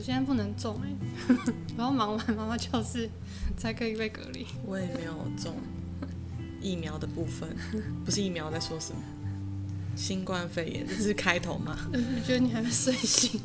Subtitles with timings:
[0.00, 0.88] 我现在不能种哎，
[1.76, 3.06] 我要忙完妈妈教室
[3.54, 4.46] 才可以被隔离。
[4.64, 5.54] 我也没有种
[6.58, 7.46] 疫苗的部分，
[8.02, 9.02] 不是疫苗在说什么？
[9.94, 11.76] 新冠肺炎，这是开头吗？
[11.92, 13.38] 我觉得你还没睡醒。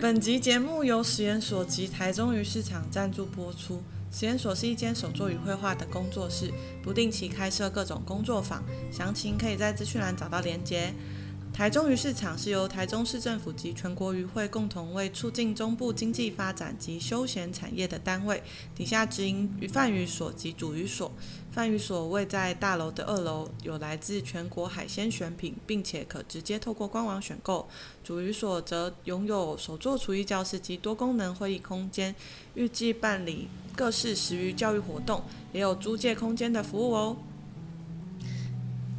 [0.00, 3.82] 本集节目由实验所及台中鱼市场赞助播出。
[4.12, 6.52] 实验所是一间手作与绘画的工作室，
[6.84, 8.62] 不定期开设各种工作坊，
[8.92, 10.94] 详情可以在资讯栏找到连结。
[11.52, 18.42] 台中鱼市场是由台中市政府及全国渔会共同为促进中部经济发展及休闲产业的单位，
[18.74, 21.12] 底下直营鱼贩鱼所及煮鱼所。
[21.52, 27.68] 贩鱼所位在大楼的二楼，有来自全国海鲜选品，并且可直接透过官网选购。
[28.02, 32.14] 煮鱼所则拥有手作厨艺教室及多功能会议空间，
[32.54, 37.16] 预计办理各式食鱼教育活动，也有租借空间的服务哦。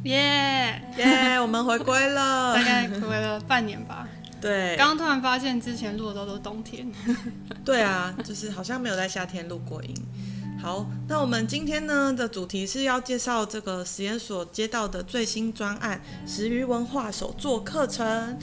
[0.04, 1.40] 耶耶！
[1.40, 4.08] 我们回归了， 大概回归了半年吧。
[4.40, 6.90] 对，刚刚突然发现之前录的都是冬天。
[7.64, 9.94] 对啊，就是好像没有在夏天录过音。
[10.60, 18.36] 好，那我们今天呢的主题是要介绍这个实验所接到的最新专案——食鱼文化手作课程。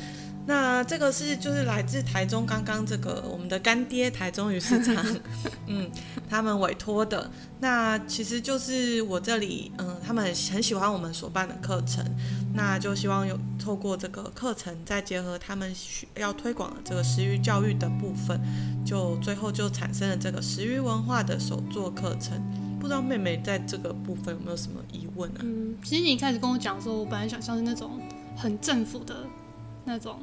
[0.45, 5.05] 那这个是就是来自台中刚刚这个我们的干爹台中鱼市场，
[5.67, 5.89] 嗯，
[6.29, 7.29] 他们委托的。
[7.59, 12.05] 那其实就是我这里，嗯，他们很很喜欢我们所办的课程，
[12.53, 18.39] 那就希望有透过这个课程，再结合他们需要推广的这个食育教育的部分，
[18.85, 22.39] 就最后就产生了这个食育文化的手作课程。
[22.79, 25.39] 不知道妹妹在这个部分有没有什么疑问啊？
[25.41, 27.99] 嗯，其实你一开始跟我讲说，我本来想像是那种
[28.37, 29.25] 很政府的
[29.85, 30.19] 那种。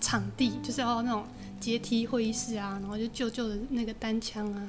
[0.00, 1.24] 场地就是要那种
[1.58, 4.60] 阶梯会议室啊，然后就旧旧的那个单枪啊，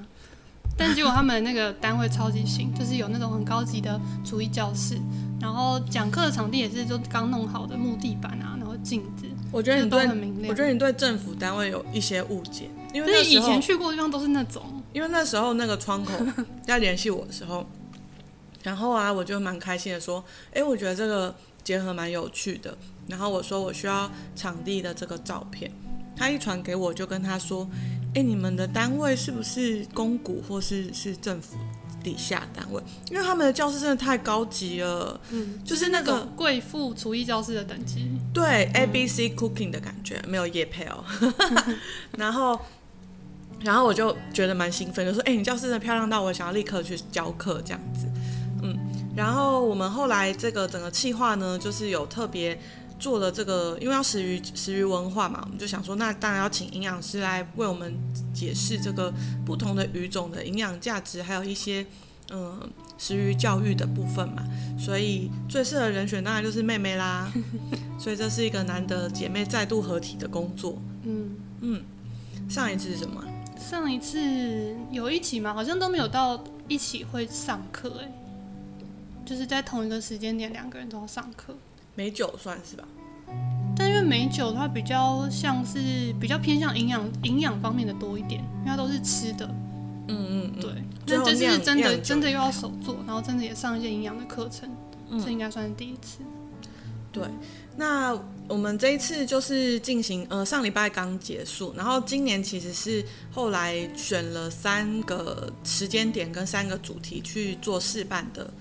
[0.78, 5.00] 但结果他们那个单位超级新， 就是有那种很高级的厨艺教室，
[5.40, 16.14] 然后讲课的场地也是就刚弄好的木地板啊，然后镜子，我觉得你对很明，我觉得你对政府单位有一些误解，因为以前去过的地方都是那种，因为那时候那个窗口
[16.68, 17.66] 要联系我的时候，
[18.64, 21.34] 然后啊，我就蛮开心的说，哎，我觉得这个
[21.64, 22.78] 结合蛮有趣的。
[23.08, 25.72] 然后我说我需要场地的这个照片，
[26.16, 27.70] 他一传给我就跟他说，
[28.16, 31.58] 哎，你们的单位是不是公股或是是政府
[32.02, 32.82] 底下单位？
[33.12, 41.04] 因为他们的教室真的太高级了，嗯，就是那个贵妇厨艺教室的等级，对，A B C Cooking 的感觉，没有夜配哦。
[42.18, 42.58] 然后，
[43.62, 48.08] 然后我就觉得蛮兴奋，就说，哎，你教室真的漂亮到我想要立刻去教课这样子，
[48.64, 48.78] 嗯。
[49.14, 52.58] 然后我们后来这个整个企划呢，就是有特别。
[53.00, 57.94] 做了这个，因为要食鱼食鱼文化嘛，我们就想说，那当然要请营养师来为我们
[58.34, 59.14] 解释这个
[59.46, 61.86] 不同的鱼种的营养价值，还有一些
[62.32, 62.60] 嗯
[62.98, 64.44] 食鱼教育的部分嘛。
[64.80, 67.32] 所以最适合人选当然就是妹妹啦。
[68.00, 70.78] 所以这是一个难得姐妹再度合体的工作。
[71.04, 71.84] 嗯嗯，
[72.50, 73.24] 上一次是什么？
[73.58, 75.54] 上一次有一起吗？
[75.54, 78.12] 好像都没有到一起会上课哎，
[79.26, 81.56] 就是在同一个时间点两个人都要上课。
[81.96, 82.84] 美酒算是吧，
[83.76, 89.46] 但因为美酒它比较像是比较偏向营养营养方面的多一点，因为它都是吃的。
[90.08, 90.72] 嗯嗯，嗯，对。
[91.08, 94.70] 那这是真的真的又要手做，然后真的也上一些营养的课程，
[95.10, 96.20] 嗯，这应该算是第一次。
[97.12, 97.24] 对，
[97.78, 98.14] 那
[98.48, 108.52] 我们这一次就是进行呃上礼拜刚结束，然后今年其实是后来选了三个时间点跟三个主题去做示范的。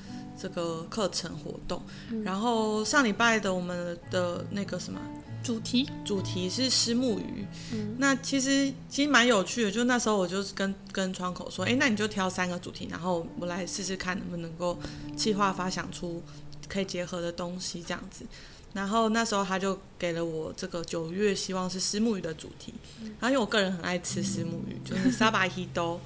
[0.41, 5.01] 这个课程活动，嗯、然后上礼拜的我们的那个什么
[5.43, 7.47] 主题，主题是石目鱼。
[7.73, 14.79] 嗯，那其实其实蛮有趣的，就那时候我就跟跟窗口说，哎，那你就挑三个主题，然后我来试试看能不能够
[15.17, 16.23] 企划发想出
[16.69, 18.25] 可以结合的东西这样子。
[18.73, 26.01] 然后那时候他就给了我这个九月希望是石目鱼的主题，嗯、然后因为我个人很爱吃石目鱼，嗯、就是沙巴希都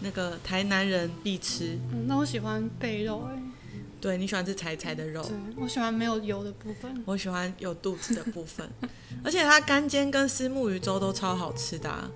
[0.00, 1.78] 那个台南人必吃。
[1.92, 3.42] 嗯，那我喜欢贝肉哎。
[4.00, 8.68] 对，你喜欢吃柴柴的肉，对，我喜欢没有油的部分，我喜欢有肚子的部分，
[9.24, 12.08] 而且它干煎跟丝木鱼粥都超好吃的啊。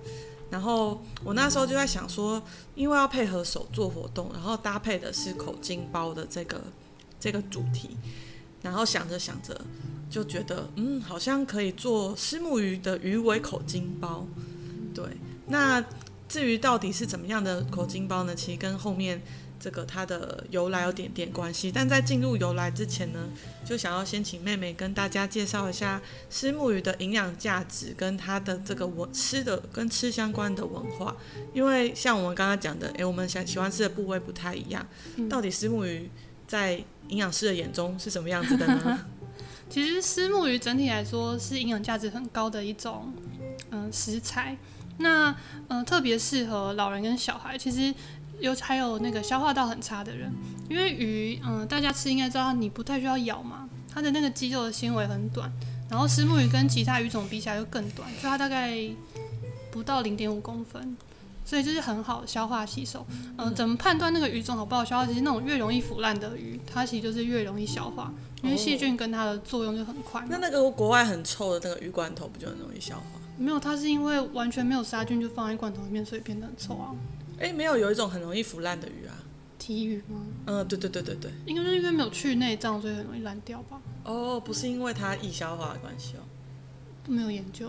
[0.49, 2.41] 然后我那时候就在想说，
[2.75, 6.61] 因为要配合手做活动，然后搭配的是口金包的这个
[7.19, 7.97] 这个主题，
[8.61, 9.59] 然后想着想着
[10.09, 14.27] 就觉得，嗯，好像可以做虱目鱼的鱼尾口金包。
[14.93, 15.05] 对，
[15.47, 15.83] 那
[16.29, 18.35] 至于到底是怎么样的口金包呢？
[18.35, 19.21] 其实跟后面。
[19.61, 23.19] 这个它的由来有点点关系，但在进入由来之前呢，
[23.63, 31.15] 就想要先请妹妹跟大家介绍一下虱目鱼的营养价值跟它的这个文吃的跟吃相关的文化。
[31.53, 34.83] 因为像我们刚刚讲的，诶，我们想喜欢吃的部位不太一样，
[35.29, 36.09] 到底虱目鱼
[36.47, 39.05] 在营养师的眼中是什么样子的呢？
[39.69, 43.13] 其实虱目鱼整体来说是营养价值很高的一种
[43.69, 44.57] 嗯、呃、食材。
[44.97, 45.35] 那
[45.67, 47.91] 呃特别适合老人跟小孩，其实
[48.41, 50.29] 有还有那个消化道很差的人，
[50.69, 55.49] 因为鱼嗯、呃、大家吃应该知道，你不太需要咬嘛，它的那个肌肉的纤维很短，
[55.89, 58.77] 然后石目鱼跟其他鱼种比起来又更短，就它大概
[59.71, 60.97] 不到零点五公分。
[61.43, 63.05] 所以就是很好消化吸收。
[63.09, 65.05] 嗯、呃，怎么判断那个鱼种好不好消化？
[65.07, 70.23] 其实那种越容易腐烂的鱼，它其实就是越容易消化，因为细菌跟它的作用就很快。
[70.29, 73.03] 那那个国外很臭的那个鱼罐头，不就很容易消化？
[73.37, 76.93] 没有，它是因为完全没有杀菌，就放在罐头里面，所以变得很臭啊。
[77.41, 79.15] 哎、欸，没有，有一种很容易腐烂的鱼啊。
[79.57, 80.21] 体鱼吗？
[80.45, 81.31] 嗯，对对对对对。
[81.45, 83.79] 应该是因为没有去内脏，所以很容易烂掉吧？
[84.03, 86.21] 哦，不是因为它易消化的关系哦。
[87.07, 87.67] 没有研究，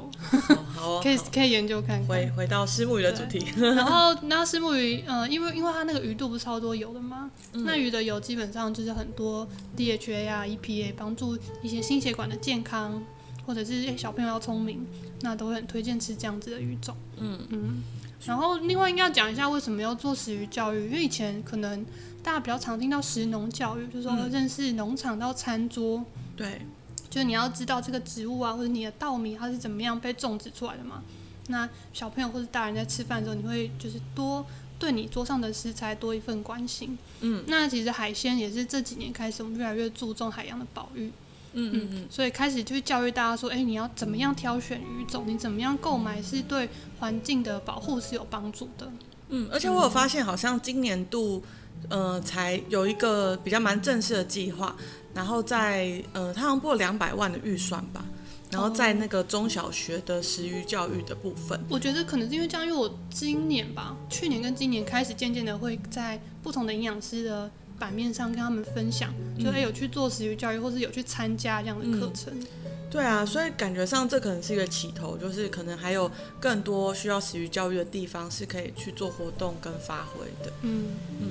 [0.51, 2.07] 哦、好、哦， 可以可以研究看看。
[2.07, 7.31] 回回到石目鱼的主题， 然后那石 目鱼，嗯、呃，因为因为它那个鱼肚不是超多油的吗？
[7.55, 13.03] 嗯、那鱼的油基本上就是很多 DHA 啊、EPA，帮助一些心血管的健康，
[13.47, 14.87] 或者是小朋友要聪明，
[15.21, 16.95] 那都会很推荐吃这样子的鱼种。
[17.19, 17.83] 嗯嗯。
[18.25, 21.85] 然后另外应该要讲一下为什么要做食鱼教育，因为以前可能
[22.23, 25.99] 大家比较常听到食农教育，就是说认识农场到餐桌。
[25.99, 26.07] 嗯、
[26.37, 26.63] 对。
[27.11, 31.03] 就是你要知道这个植物啊，或者你的稻米它是怎么样被种植出来的嘛。
[31.49, 34.47] 那小朋友或者大人在吃饭的时候，你会就是多
[34.79, 36.97] 对你桌上的食材多一份关心。
[37.21, 41.13] 嗯，那其实海鲜也是这几年开始，我们越来越注重海洋的保育。
[41.55, 46.69] 嗯嗯嗯，所以开始就教育大家说，哎、欸，你要怎么样挑选鱼种，你怎么样购买是对
[46.99, 48.91] 环境的保护是有帮助的。
[49.29, 51.43] 嗯，而且我有发现，好像今年度，
[51.89, 54.77] 呃，才有一个比较蛮正式的计划。
[55.15, 58.03] 然后在呃，他好像拨了两百万的预算吧，
[58.51, 67.51] 然后在那个中小学的食鱼教育的部分，我觉得可能是因为这样，因为我今年吧，去年跟今年开始渐渐的会在不同的营养师的
[67.83, 72.33] 版面上跟他们分享，就他有去做食育教育，或是有去参加这样的课程。
[72.33, 72.47] 嗯。
[72.89, 76.09] 对啊，所以感觉上这可能是一个起头，就是可能还有
[76.39, 80.53] 更多需要食育教育的地方是可以去做活动跟发挥的。
[80.63, 80.91] 嗯
[81.21, 81.31] 嗯。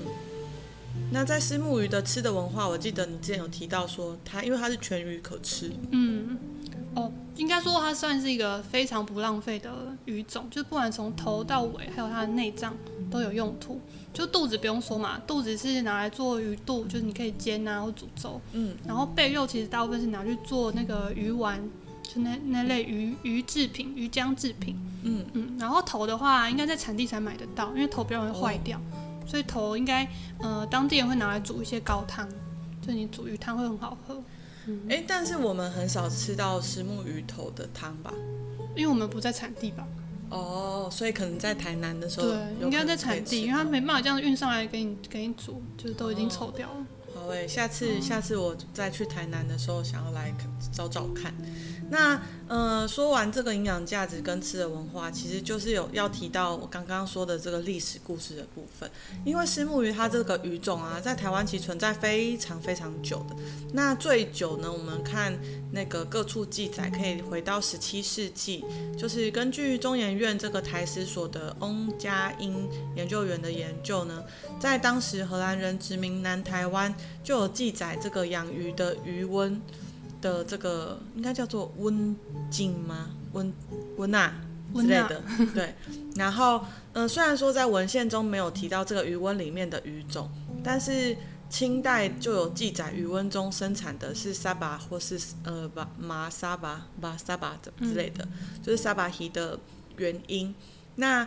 [1.10, 5.72] 那在虱目鱼的吃的文化，我记得你之前有提到说它，因为它是全鱼可吃。
[5.92, 6.38] 嗯，
[6.96, 7.10] 哦，
[7.42, 9.72] 应该说它算是一个非常不浪费的
[10.06, 12.72] 鱼种，就不管从头到尾，还有它的内脏
[13.10, 13.82] 都有用途。
[14.14, 18.40] 就肚子不用说嘛，肚子是拿来做鱼肚，就是你可以煎啊或煮粥。
[18.54, 21.60] 嗯，然后背肉其实大部分是拿去做那个鱼丸，
[22.04, 24.76] 就那那类鱼鱼制品、鱼浆制品。
[25.02, 28.78] 嗯嗯，然后头的话，应该在产地才买得到，因为头比较容易坏掉。
[28.78, 28.82] 哦
[29.28, 30.06] 所以头应该，
[30.40, 32.28] 呃，当地人会拿来煮一些高汤，
[32.86, 34.22] 就你煮鱼汤会很好喝。
[34.68, 38.14] 嗯，哎，但是我们很少吃到石目鱼头的汤吧？
[38.76, 39.88] 因为我们不在产地吧？
[40.30, 46.86] 哦，所以可能在台南的时候，对，应该在产地，因为它没办法这样运上来给你给你煮，就是都已经臭掉了。
[47.16, 50.34] 哦，好诶，下次下次我再去台南的时候，想要来
[50.72, 51.34] 找找看。
[51.92, 58.90] 那呃，说完这个营养价值跟吃的文化，其实就是有要提到我刚刚说的这个历史故事的部分。
[59.26, 63.36] 因为虱目鱼它这个鱼种啊，在台湾其实存在非常非常久的。
[63.74, 65.38] 那最久呢，我们看
[65.72, 68.64] 那个各处记载，可以回到十七世纪，
[68.98, 74.24] 就是根据中研院这个台史所的翁家英研究员的研究呢，
[74.60, 79.62] 在当时荷兰人殖民南台湾，就有记载这个养鱼的鱼温。
[80.22, 82.16] 的这个应该叫做温
[82.50, 83.10] 经吗？
[83.34, 83.52] 温
[83.98, 84.34] 温纳
[84.76, 85.22] 之类的，
[85.54, 85.76] 对。
[86.16, 86.58] 然后，
[86.94, 90.30] 嗯、呃，虽然说在文献中没有提到这个鱼温里面的鱼种，
[90.64, 91.16] 但是
[91.50, 99.58] 清代就有记载鱼温中生产的是沙巴或是呃巴马沙巴巴沙巴的之类的，嗯、就是沙巴鱼的
[99.98, 100.54] 原因。
[100.96, 101.26] 那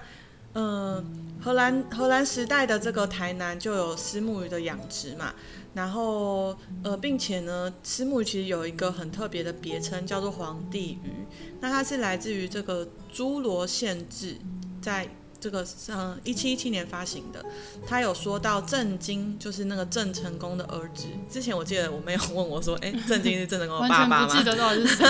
[0.54, 1.04] 呃，
[1.42, 5.34] 荷兰荷兰时代的这个台南就有虱目鱼的养殖嘛。
[5.75, 11.26] 然后，呃，并且呢，虱目鱼其实有一个很特别的别称，叫做皇帝鱼。
[11.61, 14.34] 那它是来自于这个《侏罗县志》，
[14.80, 15.08] 在
[15.40, 17.44] 这个嗯一七一七年发行的。
[17.84, 21.06] 他有说到郑经，就是那个郑成功的儿子。
[21.28, 24.20] 之前我记得我没有问我说，哎，郑经是郑成功的爸爸吗？
[24.20, 25.06] 完全不记得到底是谁。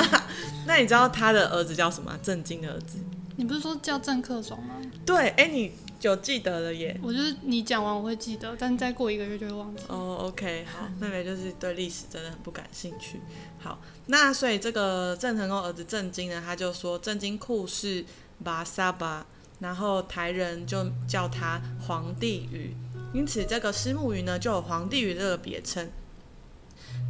[0.67, 2.19] 那你知道他的儿子叫什么？
[2.23, 2.97] 郑经的儿子？
[3.37, 4.75] 你不是说叫郑克爽吗？
[5.07, 5.73] 对，哎，你。
[6.01, 7.01] 有记得了耶！
[7.03, 9.83] 我就是你讲完我会记得，但再过一个月就会忘记。
[9.89, 13.19] 哦、oh，OK，好，妹妹就是对历史真的很不感兴趣。
[13.59, 18.05] 好，那所以这个郑成功儿子郑经呢，他就说郑经库是
[18.43, 19.25] 巴沙巴，
[19.61, 22.77] 然后台人就叫他皇帝鱼，
[23.15, 25.91] 因此这个虱目鱼呢就有皇帝鱼这个别称。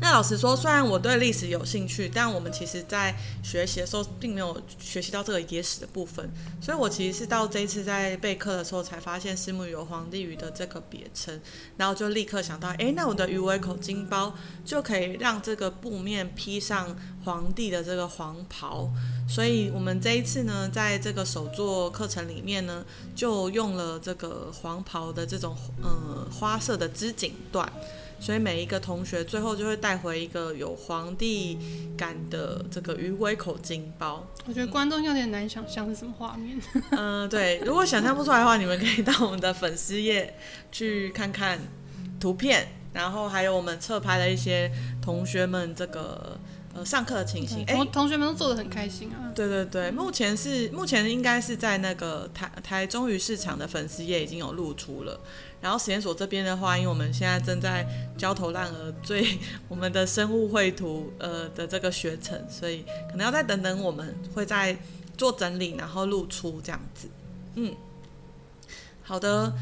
[0.00, 6.28] 那老实说，虽然我对历史有兴趣，但我们其实在学习的时候并没有学习到这个野史的部分，
[6.60, 11.40] 所以我其实是到这一次在备课的时候才发现虱目有皇帝鱼的这个别称，
[11.76, 18.90] 然后就立刻想到，哎，那我的鱼尾口金包就可以让这个布面披上皇帝的这个黄袍，
[19.28, 27.66] 所以我们这一次呢，在这个手作课程里面呢，就用了这个黄袍的这种呃花色的织锦缎。
[28.24, 31.58] 所以每一个同学最后就会带回一个有皇帝
[31.94, 34.26] 感的这个鱼尾口金包。
[34.46, 36.58] 我觉得观众有点难想象是什么画面。
[36.92, 40.38] 嗯、呃，对，如果想象不出来的话，你们可以到我们的粉丝页
[40.72, 41.58] 去看看
[42.18, 46.40] 图片，然后还有我们侧拍的一些同学们这个。
[46.74, 49.30] 呃，上课的情形，哎，同学们都做得很开心啊。
[49.32, 55.20] 对对对，目前是目前应该是在那个台台中鱼市场的粉丝页已经有露出了。
[55.60, 57.86] 然后实验所这边的话，因为我们现在正在
[58.18, 59.38] 焦头烂额追
[59.68, 64.76] 我们的生物绘图呃的这个学程，所以可能要再等等，我们会再
[65.16, 67.08] 做整理，然后露出这样子。
[67.54, 67.72] 嗯，
[69.02, 69.52] 好的。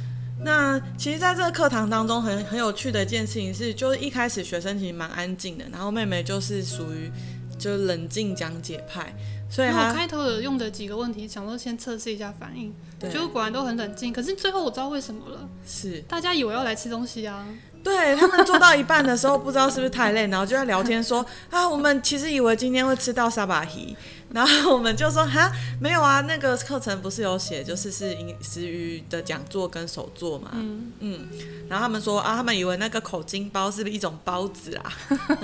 [0.45, 7.11] 那其实，在这个课堂当中很，很很有趣的一件事情是，就是一开始学生其实蛮安静的，然后妹妹就是属于
[7.59, 9.15] 就冷静讲解派，
[9.49, 12.75] 所以她我开头有用的几个问题，想说先测试一下反应，
[13.13, 14.13] 就果然都很冷静。
[14.13, 16.01] 可是最后我知道为什么了，是。
[16.09, 17.47] 大家以为要来吃东西啊。
[17.85, 23.95] 对，他们做到一半的时候，不知道是不是太累，然后就在聊天说啊，我们其实以为今天会吃到沙巴鱼，
[24.33, 31.29] 然后我们就说哈，没有啊，那个课程不是有写，就是是食鱼的讲座跟手作嘛，嗯嗯，
[31.69, 34.93] 然后他们说啊，他们以为那个口金包是不是一种包子啊？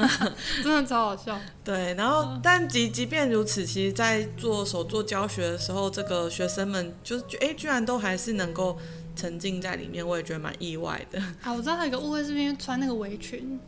[0.63, 1.39] 真的超好笑。
[1.63, 8.79] 对，然后但即即便如此，其实，在做手作教学的时候，这个学生们就是哎，居然都还是能够。
[9.19, 11.21] 沉浸在里面，我也觉得蛮意外的。
[11.43, 13.59] 啊，我知道他有一个误会，是因为穿那个围裙。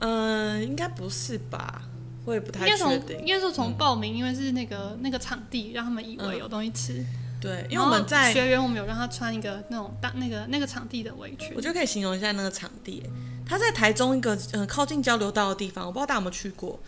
[0.00, 1.80] 嗯、呃，应该不是吧？
[2.24, 3.18] 我也不太确定。
[3.20, 6.94] 应该说从报名，嗯、因为是那个那个场地，让他们以为有东西吃。
[6.94, 7.06] 嗯、
[7.40, 11.52] 对，因为我们在学员，我们有让他穿一个那种大那个那个场地的围裙。
[11.54, 13.02] 我觉得可以形容一下那个场地，
[13.46, 16.80] 他在台中一个呃靠近交流道的地方，我不知道大家有没有去过。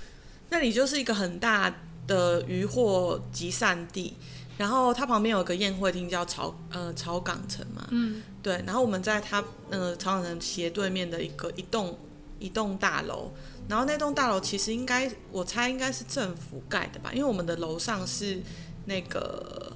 [0.51, 1.75] 那里就是一个很大
[2.07, 4.15] 的渔货集散地。
[4.59, 8.65] 然后它旁边有个宴会厅，叫草呃草港城嘛，嗯，对。
[8.67, 11.95] 然后我们在它呃草港城斜对面的一个一栋
[12.39, 13.31] 一栋大楼，
[13.69, 18.41] 然后那栋大楼其实应该我猜应该是政府盖的吧，因为我们的楼上是
[18.87, 19.73] 那个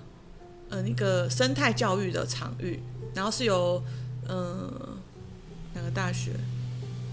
[0.68, 2.80] 呃那个生态教育的场域，
[3.14, 3.82] 然后是由
[4.28, 4.70] 呃
[5.74, 6.32] 哪个大学？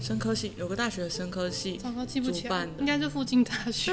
[0.00, 3.92] 生科系有个大学的生科系主办的，应该是附近大学。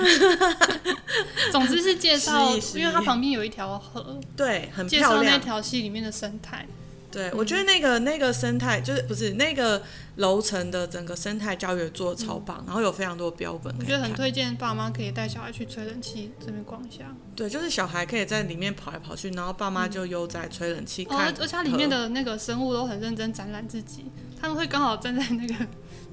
[1.52, 5.24] 总之是介绍，因为它旁边有一条河，对，很漂亮。
[5.24, 6.68] 介绍那条溪里面的生态。
[7.16, 9.82] 对，我觉得那个那个生态就是不是那个
[10.18, 13.74] 楼层的整个生态教育做的超棒，然后有非常多的标本。
[13.80, 17.16] 我觉得很推荐爸妈可以带小孩去吹冷气这边逛一下。
[17.36, 21.18] 对，就是小孩可以在里面跑来跑去，然后爸妈就悠哉吹冷气哦。
[21.40, 24.06] 而且它里面的那个生物都很认真展览自己，
[24.40, 25.56] 他们会刚好站在那个。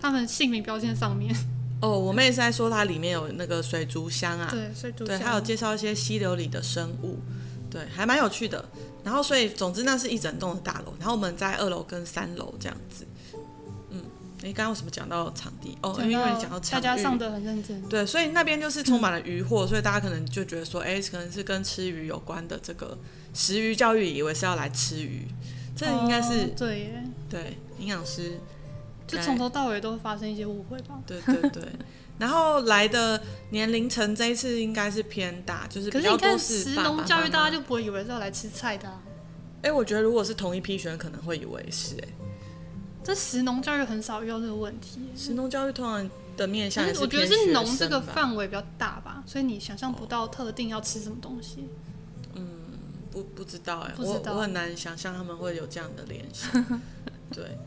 [0.01, 1.33] 他们姓名标签上面
[1.81, 7.21] 哦，我妹是在说它里面有那个水族箱啊，对，水族箱，对，还有介绍一些溪流里的生物，
[7.73, 8.63] 对，还蛮有趣的。
[9.03, 13.07] 然后，所以总之那是一整栋的大楼，然后我们在二楼跟三楼这样子。
[13.91, 14.03] 嗯，
[14.43, 15.77] 你刚刚为什么讲到场地？
[15.83, 17.81] 哦，因为你讲到大家上得很认真。
[17.89, 22.97] 对，所以那边就是充满了鱼货，嗯、所以大家可能就觉得说，哎，可能是跟吃鱼有关的这个
[23.33, 25.27] 食鱼教育，以为是要来吃鱼，
[25.75, 28.39] 这应该是、哦、对耶，对，营养师。
[29.05, 30.99] 就从头到尾都会发生一些误会吧。
[31.07, 31.63] 对对对，
[32.19, 36.35] 然后来的年龄层这一次应该是偏大，就是比较多是。
[36.35, 39.01] 可是你看食农教育，大家就不会以为是要来吃菜的、啊。
[39.63, 42.15] 哎、欸，我觉得如果是同一批学生，可能会以为是哎、欸。
[43.03, 45.01] 这食农教育很少遇到这个问题。
[45.17, 51.69] 食农教育通常的面向我觉得是农这个范围比较大吧，所以你想象不到特定要吃什么东西。
[52.35, 52.49] 嗯，
[53.11, 56.81] 不不知道哎、欸，我我很难想象他们会有这样的联想。
[57.35, 57.59] 对。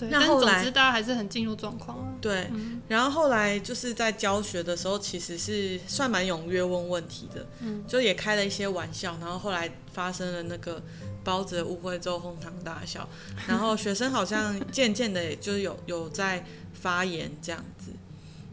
[0.00, 2.14] 对，那后来但总之大家还是很进入状况啊。
[2.22, 9.14] 对，嗯、然后后来就是在教学的时候，其实是算蛮踊跃问问题的，嗯，就也开了一些玩笑。
[9.20, 10.82] 然后后来发生了那个
[11.22, 13.06] 包子的误会之后，哄堂大笑。
[13.46, 16.42] 然后学生好像 渐渐的，也就是有有在
[16.72, 17.92] 发言这样子。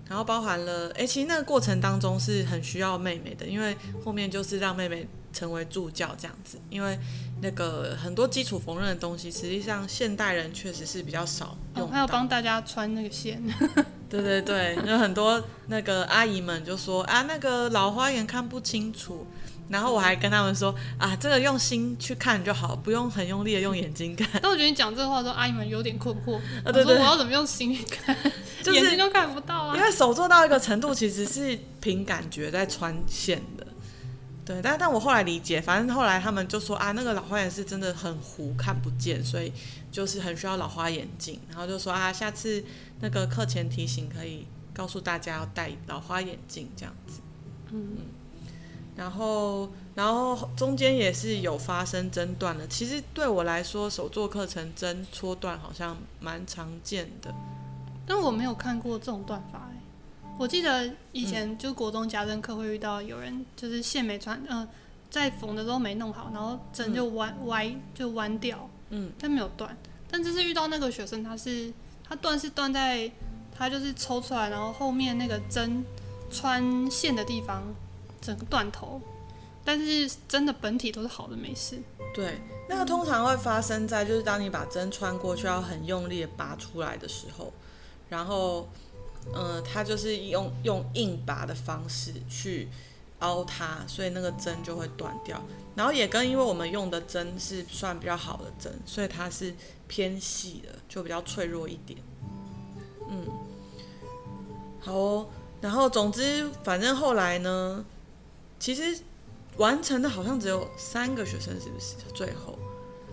[0.10, 3.74] 然后包含了，哎，其实那个过程当中是很需要妹妹的，因为
[4.04, 7.00] 后面就是让妹妹成为助教这样子，因为。
[7.42, 11.86] 那个很多基础缝纫的东西，实际上现代人确实是比较少用。
[11.86, 13.42] 哦，还要帮大家穿那个线。
[14.10, 19.28] 对对对，有很多那个阿姨们就说啊，那个老花眼看不清楚，
[19.70, 24.28] 然后我还跟他们说啊，这个用心去看就好，不用很用力的用眼睛看。
[24.42, 26.38] 但我觉得你讲这个话的时候，阿姨们有点困惑。
[26.64, 28.16] 啊，对对，我要怎么用心去看？
[28.64, 29.76] 就是、眼睛都看不到啊。
[29.76, 33.67] 因为手做到一个程度，其实是凭感觉在穿线的。
[34.48, 39.52] 对，但但我后来理解，反正后来他们就说啊，那个老花眼是真的很糊，看不见，所以
[39.92, 41.38] 就是很需要老花眼镜。
[41.50, 42.64] 然后就说啊，下次
[43.02, 47.20] 那个课前提醒可以告诉大家要戴老花眼镜这样子。
[47.72, 47.98] 嗯。
[48.96, 52.66] 然后，然后中间也是有发生针断的。
[52.68, 57.32] 其实对我来说，手作课程针戳断好像蛮常见的，
[58.08, 59.67] 但我没有看过这种断法。
[60.38, 64.70] 我记得以前就国中家政课会遇到有人就是线没穿，嗯、呃，
[65.10, 69.76] 在缝的时候没弄好，然后针就弯歪就弯掉，嗯，但没有断。
[70.10, 71.74] 但这次遇到那个学生，他是
[72.08, 73.12] 他断是断在
[73.58, 75.84] 他就是抽出来，然后后面那个针
[76.32, 77.64] 穿线的地方。
[78.20, 79.00] 整个断头，
[79.64, 81.78] 但是针的本体都是好的，没事。
[82.16, 87.54] 对，那个通常会发生在就是当你把针穿过去要很用力的拔出来的时候，
[88.10, 88.68] 然后，
[89.34, 92.70] 呃，它就是用用硬拔的方式去
[93.20, 95.42] 凹它，所以那个针就会断掉。
[95.76, 99.54] 然后也跟因为我们用的针是算比较好的针，所以它是
[99.88, 102.00] 偏细的，就比较脆弱一点。
[103.10, 103.26] 嗯，
[104.80, 105.28] 好哦。
[105.62, 107.86] 然后总之，反正后来呢。
[108.60, 108.98] 其实
[109.58, 111.96] 完成的好像只有三个学生，是不是？
[112.16, 112.58] 最后，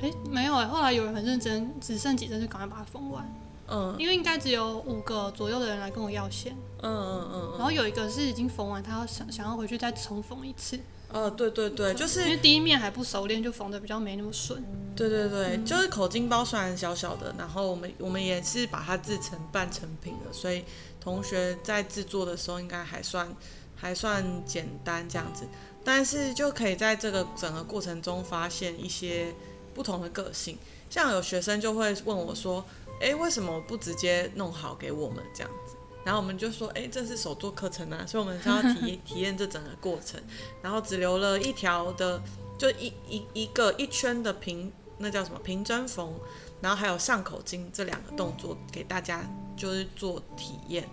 [0.01, 3.31] 哎，没有哎，后来有人很认真，只剩几针就赶快把它缝完。
[3.69, 6.57] 嗯，因为应该只有五个左右的人来跟我要线。
[6.83, 7.55] 嗯嗯嗯。
[7.57, 10.79] 然后有一个是已经缝完，他要想想要回去再重缝一次。
[11.09, 14.63] 呃，对对对，就是因为第一面还不熟练，就缝的比较没那么顺。
[14.97, 20.65] 对对对，嗯、就是口金包虽然小小的，然后我们我们也是把它制成半成品的，所以
[21.01, 23.29] 同学在制作的时候应该还算。
[23.77, 25.45] 还算简单这样子，
[25.85, 29.35] 但是就可以在这个整个过程中发现一些
[29.75, 30.57] 不同的个性。
[30.89, 32.65] 像有学生就会问我说
[33.01, 40.21] ：“诶，为什么不直接弄好给我们这样子？”然后我们就说：“诶，这是手作课程啊，所以我们想要体体验这整个过程。
[40.63, 42.23] 然后只留了一条的，
[42.59, 46.13] 就一一一个一圈的平，那叫什么平针缝，
[46.61, 49.25] 然后还有上口金这两个动作给大家
[49.57, 50.87] 就是做体验。”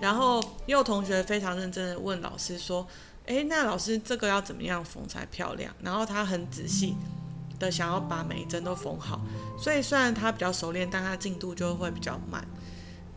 [0.00, 2.86] 然后也有同学非常认真的问老师说
[3.26, 6.96] ：“诶，那老师这个要怎么样缝才漂亮？”然后他很仔细
[7.58, 9.20] 的想要把每一针都缝好，
[9.58, 12.46] 所以虽然他比较熟练，但他进度就会比较慢。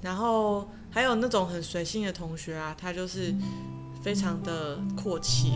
[0.01, 3.35] 然后还有那种很随性的同学啊，他就是
[4.01, 5.53] 非常的阔气。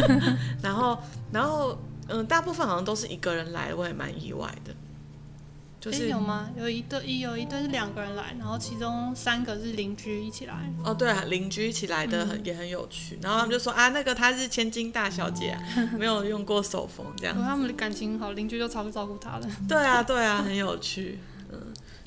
[0.62, 0.98] 然后，
[1.30, 4.74] 然后，嗯，大部分好像都是一个人来，我也蛮意外的。
[5.92, 6.48] 就是、有吗？
[6.56, 10.54] 有一对，有一对是两个人来，然后其中三个是邻居一起来。
[10.82, 13.18] 哦，对啊，邻居一起来的很、嗯、也很有趣。
[13.20, 15.60] 然后他们就说啊，那个她是千金大小姐、啊，
[15.98, 17.36] 没有用过手缝这样。
[17.42, 19.46] 他们的感情好，邻居就超照顾她了。
[19.68, 21.18] 对啊，对啊，很有趣。
[21.52, 21.60] 嗯，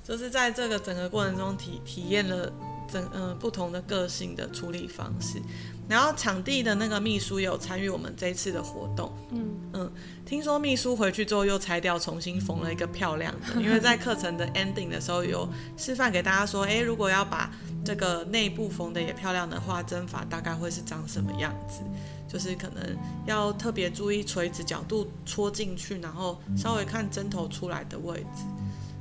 [0.03, 2.51] 就是在这个整个过程中体体验了
[2.89, 5.39] 整嗯、呃、不同的个性的处理方式。
[5.89, 9.11] 然后场地的那个秘书也有参与我们这一次的活动。
[9.31, 9.91] 嗯嗯，
[10.25, 13.61] 听说秘书回去之后又拆掉，重新缝了一个漂亮的。
[13.61, 15.47] 因为在课程的 ending 的时候有
[15.77, 17.51] 示范给大家说，诶，如果要把
[17.85, 21.81] 这个内部缝的也漂亮的话，针法大概会是长什么样子？
[22.27, 22.83] 就是可能
[23.25, 28.43] 要特别注意垂直角度戳进去，然后稍微看针头出来的位置。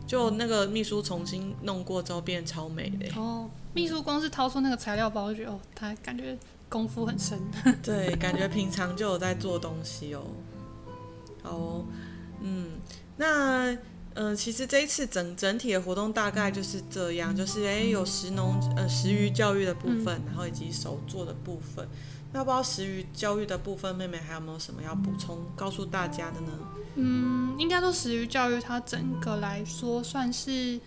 [0.06, 3.08] 就那个秘书重新弄过之后变超美的。
[3.20, 6.38] 哦，秘书光是掏出那个材料包，就觉得哦，他感觉。
[6.68, 7.40] 功夫很深，
[7.82, 10.22] 对，感觉平常就有在做东西哦。
[11.42, 11.84] 好哦，
[12.40, 12.72] 嗯，
[13.16, 13.76] 那
[14.14, 21.86] 呃，其实这一次整整体的活动大概就是这样，就是哎，有食农呃食鱼教育的部分，然后以及手做的部分。
[22.32, 26.52] 那不知道食鱼教育的部分，妹妹还有没有什么要补充告诉大家的呢？
[26.96, 30.80] 嗯，应该说食鱼教育它整个来说算是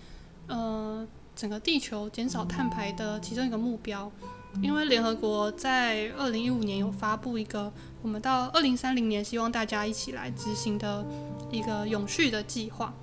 [0.48, 4.12] 呃整个地球减少碳排的其中一个目标。
[4.62, 11.06] 因为联合国在二零一五年有发布一个，我们到二零三零年希望大家一起来执行的
[11.52, 12.94] 一个永续的计划。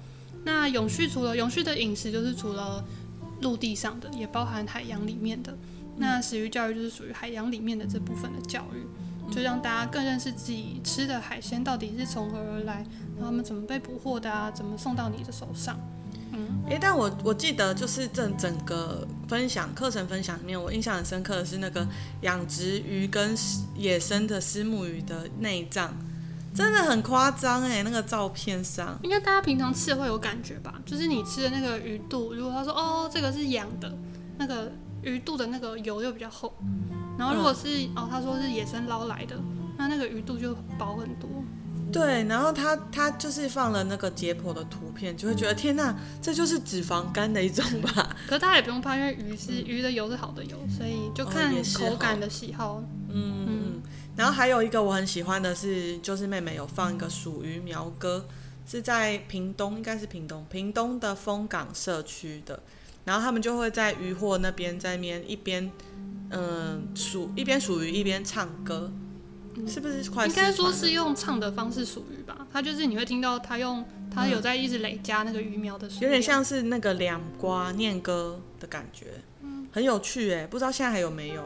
[0.44, 2.84] 那永续除了永续的饮食，就是除了
[3.40, 5.56] 陆地上的，也包含海洋里面的。
[5.96, 12.84] 那食鱼教育就是属于海洋里面的这部分的教育，就让大家更认识自己吃的海鲜到底是从何而来，
[13.16, 15.78] 然后他们怎么被捕获的啊，怎么送到你的手上。
[16.32, 21.86] 嗯，诶，但我我记得就是这整个分享课程分享里面，我印象很深刻的是那个
[22.22, 23.36] 养殖鱼跟
[23.74, 25.94] 野生的虱目鱼的内脏，
[26.54, 30.74] 真的很夸张哎，那个照片上，应该大家平常吃的会有感觉吧？
[30.84, 33.92] 就是你吃的那个鱼肚，如果他说哦这个是养的，
[34.38, 36.52] 那个鱼肚的那个油又比较厚，
[37.18, 39.36] 然后如果是、嗯、哦他说是野生捞来的，
[39.78, 41.28] 那那那个鱼肚就薄很多。
[41.92, 48.16] 对，然后他他就是放了那个解剖的图片，就会觉得天呐，这就是脂肪肝的一种吧？
[48.26, 52.74] 可是大家也不用怕，因为鱼是鱼的油是好的油，所以就看口感的喜好。
[52.74, 53.82] 哦、嗯嗯。
[54.16, 58.26] 然后还有一个我很喜欢的是，就是妹妹有放一个属于苗哥，
[58.66, 62.60] 是在屏东，应该是屏东，屏东的枫港社区的。
[63.04, 65.70] 然后他们就会在渔货那边在那边一边
[66.30, 68.90] 嗯数一边数鱼一边唱歌。
[69.66, 70.26] 是不是快？
[70.26, 72.46] 应该说是用唱的方式属于吧。
[72.52, 79.06] 他就是你会听到他用他有在一直累加那个鱼苗的数，有点像是那个两瓜念歌的感觉，
[79.42, 80.46] 嗯很有趣哎。
[80.46, 81.42] 不知道现在还有没有？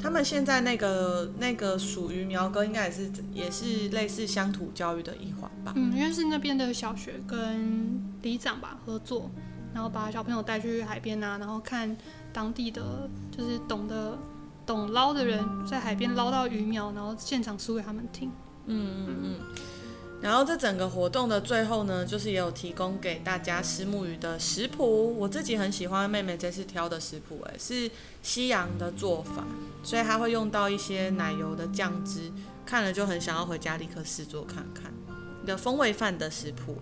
[0.00, 5.72] 他们现在那个那个属于苗歌应该也是也是类似乡土教育的一环吧？
[5.76, 9.30] 嗯，因为是那边的小学跟里长吧合作，
[9.72, 11.96] 然后把小朋友带去海边啊，然后看
[12.32, 14.18] 当地的就是懂得。
[14.64, 18.30] 懂捞的人在海边捞到鱼苗，然后现场说给他们听。
[18.66, 19.40] 嗯嗯嗯。
[20.20, 25.18] 然后这整个活动的最后呢，就是也有提供给大家虱目鱼的食谱。
[25.18, 27.90] 我自己很喜欢妹妹这次挑的食谱，哎，是
[28.22, 29.44] 西洋的做法，
[29.82, 32.30] 所以她会用到一些奶油的酱汁，
[32.64, 34.92] 看了就很想要回家立刻试做看看。
[35.42, 36.76] 一个风味饭的食谱，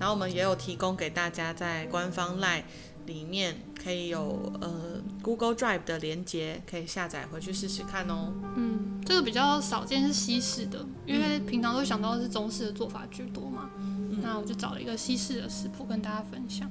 [0.00, 2.64] 然后我们也有提供给大家在官方 LINE。
[3.06, 8.32] 里面可以有呃 Google Drive 的连接，可以下载回去试试看哦。
[8.56, 13.70] 嗯，这个比较少见是西式的，因为平常都想到是中式的做法居多嘛。
[13.78, 16.70] 嗯、那我就找了一个西式的食谱跟大家分享。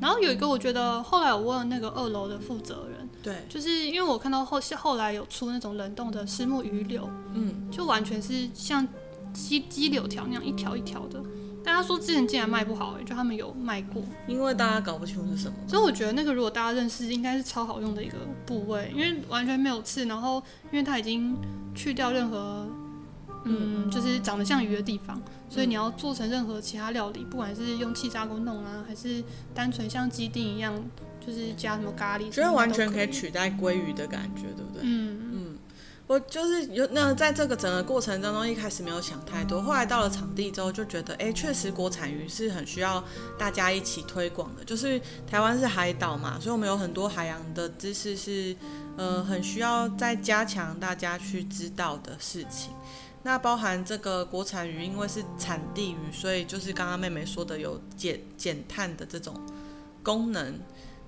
[0.00, 8.86] 然后有一个我觉得后来我问那个二楼的负责人，对，就是因为我看到后后来有出那种冷冻的虱目鱼柳，嗯，就完全是像
[9.32, 11.22] 鸡鸡柳条那样一条一条的。
[11.64, 15.54] 但他说之前竟然卖不好，就他们有卖过，因为大家搞不清楚是什么。
[15.66, 21.34] 所以我觉得那个如果大家认识，应该是超好用的一个部位，因为完全没有刺，然后因为它已经
[21.74, 22.68] 去掉任何，
[23.44, 29.24] 嗯，就是长得像鱼的地方，所以你要做成任何其他料理，不管是用气炸锅弄啊，还是
[29.54, 30.74] 单纯像鸡丁一样，
[31.26, 34.82] 就是加什么咖喱，觉得完全可以取代鲑鱼的感觉，对不对？
[34.82, 35.33] 嗯嗯。
[36.06, 43.02] 我就是有那在这个整个过程当中，一开始没有想太多，后来到了场地之后就觉得，哎，确实国产鱼是很需要
[43.38, 44.62] 大家一起推广的。
[44.62, 48.54] 就是台湾是海岛嘛，所以我们有很多海洋的知识是，
[48.98, 52.70] 呃，很需要再加强大家去知道的事情。
[53.22, 59.34] 那包含这个国产鱼，因为是产地鱼，所以就是刚刚妹妹说的有减减碳的这种
[60.02, 60.60] 功能，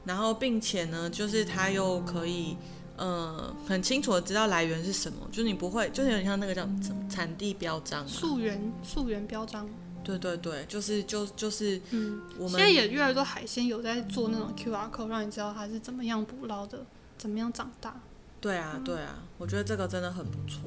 [0.05, 2.57] 然后并且呢，就是它又可以。
[2.97, 9.69] 呃，很清楚的知道来源是什么，就是你不会，就是有点像那个叫什么产地标章，溯源溯源标章。
[10.03, 16.87] 对对对，就是就就是，嗯，我们现在也越来越多海鲜有在做那种 QR code，让你知道它是怎么样捕捞的，
[17.19, 18.01] 怎么样长大。
[18.41, 20.61] 对啊对啊，我觉得这个真的很不错。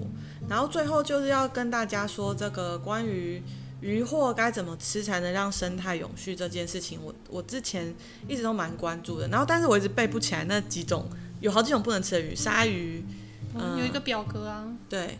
[0.50, 3.42] 然后最后就是要跟大家说，这个关于
[3.80, 7.96] 鱼货该怎么吃才能让生态永续这件事情，我我之前
[8.28, 11.08] 一直都蛮关注的，然后但是我一直背不起来那几种。
[11.40, 13.04] 有好几种不能吃的鱼，鲨鱼，
[13.56, 14.66] 嗯，有一个表格啊。
[14.90, 15.18] 对，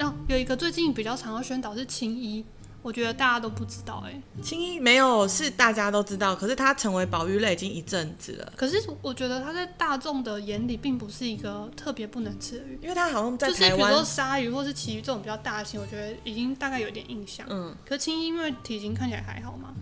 [0.00, 2.44] 哦，有一个最近比较常要宣导是青衣，
[2.82, 4.20] 我觉得大家都不知道哎。
[4.42, 8.52] 青衣没有，是大家都知道，可是它成为保育类已经一阵子了。
[8.56, 17.46] 可是我觉得它在大众的眼里并不是一个特别不能吃的鱼，因为它好像在台湾，就是比如说鲨鱼或是旗鱼这种比较大型，我觉得已经大概有点印象。
[17.50, 17.74] 嗯。
[17.86, 19.74] 可是青衣因为体型看起来还好嘛，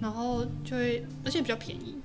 [0.00, 1.96] 然后就会而且比较便宜。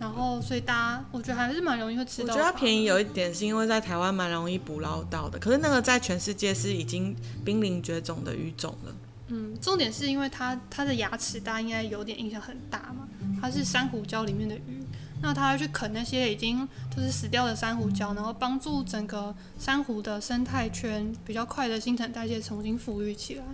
[0.00, 2.32] 然后，所以大家我觉得还是蛮容易会吃到。
[2.32, 8.94] 我觉得它便宜有一点是因为在台湾蛮容易捕捞到的，可是那个在全世界是已经濒临绝种的鱼种了。
[9.28, 13.06] 嗯，重点是因为它它的牙齿大家应该有点印象很大嘛，
[13.42, 14.82] 它是珊瑚礁里面的鱼，
[15.20, 23.44] 那它要去啃那些已经就是死掉的珊瑚礁，然后帮助整个珊瑚的生态圈比较快的新陈代谢重新富裕起来。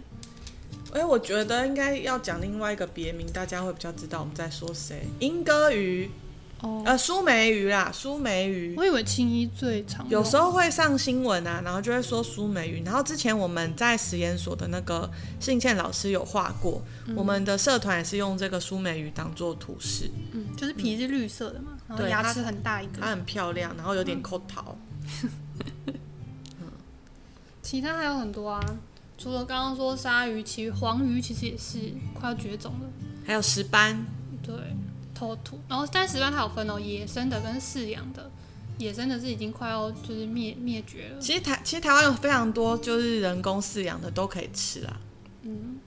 [0.93, 6.09] 哎，我觉得应该要讲另外一个别名，大家会比较知道我们在说谁，莺歌鱼。
[6.63, 8.75] 哦，呃，苏眉鱼啦，苏眉鱼。
[8.77, 10.09] 我以为青衣最常。
[10.09, 12.83] 有时候会上新闻啊，然后就会说苏眉鱼。
[12.83, 20.11] 然后之前我们在实验所的那个信倩老师有画过，嗯、我们的社团也是用这个苏眉鱼当做图示。
[20.33, 24.79] 嗯，就是皮是绿色的嘛，嗯、然后牙齿很大一个，它很漂亮，然后有点抠桃。
[26.59, 26.67] 嗯、
[27.61, 28.65] 其他还有很多啊，
[29.19, 32.89] 除了刚刚说鲨鱼，其实黄鱼其实也是快要绝种了。
[33.27, 34.07] 还有石斑。
[34.43, 34.55] 对。
[35.17, 38.31] 偷土，然后但石斑它有分哦，野生的跟饲养的，
[38.77, 41.19] 野生的是已经快要就是灭灭绝了。
[41.19, 45.01] 其实台其实台湾有非常多就是人工饲养的都可以吃啦。
[45.43, 45.79] 嗯，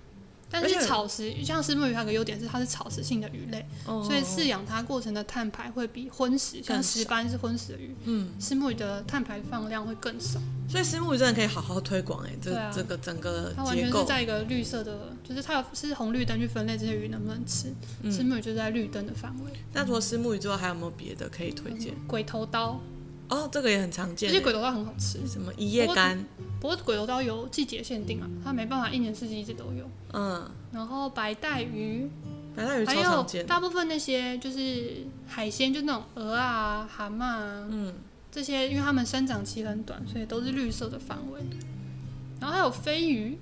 [0.49, 10.39] 但是草食像虱目鱼，它有个优点是它是草食性的鱼类，哦、所以饲养它过程的碳排会比荤食，像石斑是荤食的鱼，嗯，虱目鱼的碳排放量会更少。
[10.67, 19.51] 所以虱目鱼真的可以好好推广哎，这、啊、这个整个它完全是在一个绿色的，就是它有是红绿灯去分类这些鱼能不能吃，虱目鱼就在绿灯的范围。
[19.73, 21.93] 那除了虱目鱼之外，还有没有别的可以推荐？
[22.07, 22.79] 鬼头刀。
[23.29, 24.29] 哦，这个也很常见。
[24.29, 25.19] 这些鬼头刀很好吃。
[25.27, 26.17] 什么一夜干？
[26.59, 29.89] 不过鬼头刀有季节限定啊，它没办法一年四季一直都有。
[30.13, 30.49] 嗯。
[30.71, 32.09] 然后白带鱼，
[32.55, 33.41] 白带鱼超常见。
[33.41, 37.93] 还有大部分那些就是海鲜，就那种鹅啊、蛤蟆啊，嗯，
[38.31, 41.41] 这些因为它们生长期很短，所以都是绿色的范围。
[42.39, 43.37] 然后还有飞鱼，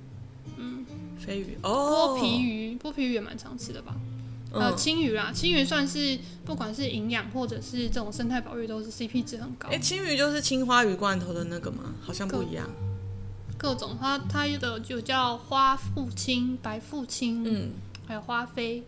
[0.58, 0.86] 嗯，
[1.18, 3.96] 飞鱼哦，剥皮鱼，剥皮鱼也蛮常吃的吧。
[4.52, 9.68] 呃，青鱼啊，青鱼算是不管是营养或者是这种生态保育，都是 CP 值很高。
[9.68, 11.94] 哎、欸，青鱼就是青花鱼罐头的那个吗？
[12.02, 12.70] 好像不一样。
[13.58, 17.72] 各，各种它它的就叫花腹青、白腹青，嗯，
[18.08, 18.84] 还有花飞，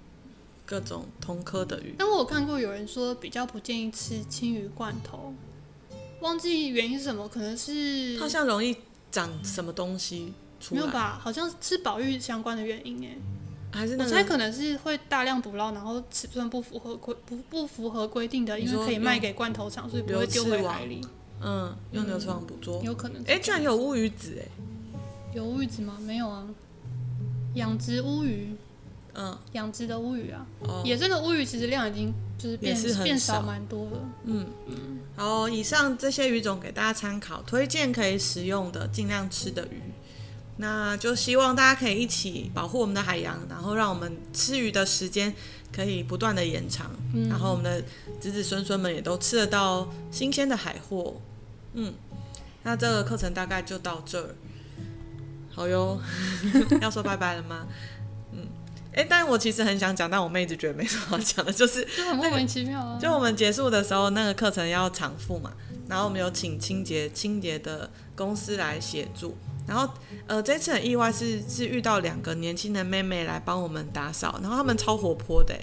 [0.65, 1.93] 各种同科的鱼。
[1.98, 5.34] 但我有看过有人说比较不建议吃青鱼罐头，
[6.22, 8.76] 忘记原因是什么，可能是它像容易
[9.12, 10.82] 长什么东西出来。
[10.82, 11.19] 没有吧？
[11.22, 13.17] 好像是保育相关的原因哎。
[13.71, 21.01] 还是那个、我猜可能是会大量捕捞，然后尺寸不符合规不不符合规定的，因为可以卖给罐头厂，所以不会丢回海里。
[21.41, 23.21] 嗯，用流刺网捕捉，有可能。
[23.23, 24.45] 哎、欸，居然有乌鱼子哎！
[25.34, 25.97] 有乌鱼子吗？
[26.01, 26.45] 没有啊，
[27.53, 28.55] 养殖乌鱼。
[29.13, 34.10] 嗯，养殖的乌鱼啊，哦、野生的乌鱼其实量已经就是变是变少蛮多了。
[34.25, 34.99] 嗯嗯。
[35.15, 39.82] 好，以上这些鱼种给大家参考，推荐可以食用的，尽量吃的鱼。
[40.62, 45.34] 那就希望大家可以一起保护我们的海洋，然后让我们吃鱼的时间
[45.74, 47.82] 可以不断的延长，嗯、然后我们的
[48.19, 51.15] 子子孙孙们也都吃得到新鲜的海货。
[51.76, 51.93] 嗯，
[52.63, 54.36] 那这个课程大概就到这儿。
[55.50, 55.98] 好哟，
[56.82, 57.65] 要说拜拜了吗？
[58.34, 58.45] 嗯，
[58.93, 63.00] 哎，但我其实很想讲，但我妹一直觉得没什么好讲的，就是 就很莫名其妙啊。
[63.02, 65.54] 就我们结束的时候，那个课程要偿付嘛，
[65.88, 69.38] 然后我们有请清洁清洁的公司来协助。
[69.69, 69.88] 然后，
[70.25, 75.53] 呃，这次很意外是是遇到两个年轻的妹妹来帮我们打扫，然后她们超活泼的，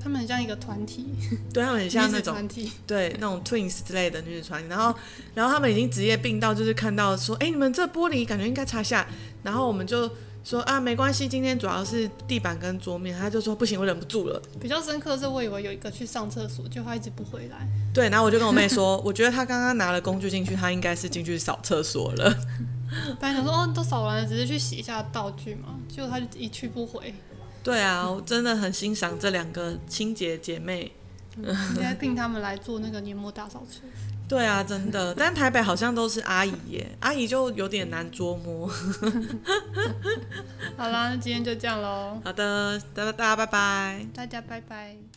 [0.00, 1.06] 她们很像一个团体，
[1.52, 4.68] 对，她们很像那种团体，对，那种 twins 之类的女子团体。
[4.68, 4.94] 然后，
[5.34, 9.04] 然后她们已经职业病到就是看到说，哎，你们这玻璃感觉应该擦下。
[9.42, 10.08] 然后我们就
[10.44, 13.18] 说啊，没关系，今天主要是地板跟桌面。
[13.18, 14.40] 她就说不行，我忍不住了。
[14.60, 17.68] 比较深刻是，我以为有一个去上厕所，就她一直不回来。
[17.92, 22.34] 对，然后我就跟我妹说，我觉得她刚刚拿了工具进去，她应该是进去扫厕所了。
[23.18, 27.14] 本来想说哦，都扫完了，只是去洗一下道具嘛，结果他就一去不回。
[27.62, 30.90] 对啊，我真的很欣赏这两个清洁姐妹，
[31.36, 33.82] 应该聘他们来做那个年末大扫除。
[34.30, 38.68] 对啊，真的，但台北好像都是阿姨耶，阿姨就有点难捉摸。
[40.78, 42.20] 好啦，那今天就这样喽。
[42.24, 44.06] 好的，大家拜拜。
[44.14, 45.09] 大家拜拜。